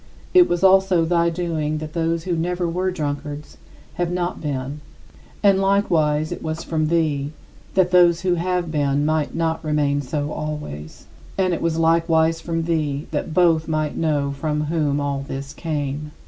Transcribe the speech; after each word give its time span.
It 0.33 0.49
was 0.49 0.63
also 0.63 1.05
thy 1.05 1.29
doing 1.29 1.77
that 1.77 1.93
those 1.93 2.23
who 2.23 2.35
never 2.35 2.67
were 2.67 2.89
drunkards 2.89 3.57
have 4.01 4.09
not 4.11 4.41
been 4.41 4.81
and 5.43 5.59
likewise, 5.59 6.31
it 6.31 6.41
was 6.41 6.63
from 6.63 6.87
thee 6.87 7.33
that 7.75 7.91
those 7.91 8.21
who 8.21 8.33
have 8.33 8.71
been 8.71 9.05
might 9.05 9.35
not 9.35 9.63
remain 9.63 10.01
so 10.01 10.31
always. 10.31 11.05
And 11.37 11.53
it 11.53 11.61
was 11.61 11.77
likewise 11.77 12.41
from 12.41 12.63
thee 12.63 13.05
that 13.11 13.35
both 13.35 13.67
might 13.67 13.95
know 13.95 14.31
from 14.31 14.61
whom 14.61 14.99
all 14.99 15.21
this 15.27 15.53
came. 15.53 16.09